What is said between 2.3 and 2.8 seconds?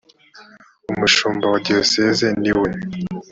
ni we